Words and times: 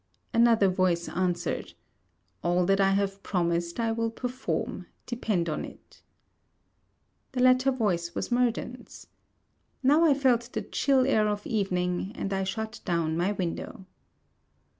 Another 0.33 0.67
voice 0.67 1.07
answered, 1.07 1.73
'All 2.41 2.65
that 2.65 2.81
I 2.81 2.89
have 2.93 3.21
promised 3.21 3.79
I 3.79 3.91
will 3.91 4.09
perform, 4.09 4.87
depend 5.05 5.47
on 5.47 5.63
it.' 5.63 6.01
The 7.33 7.43
latter 7.43 7.69
voice 7.69 8.15
was 8.15 8.31
Murden's. 8.31 9.05
Now 9.83 10.03
I 10.03 10.15
felt 10.15 10.53
the 10.53 10.63
chill 10.63 11.05
air 11.05 11.27
of 11.27 11.45
evening, 11.45 12.13
and 12.15 12.33
I 12.33 12.43
shut 12.45 12.79
down 12.83 13.15
my 13.15 13.33
window. 13.33 13.85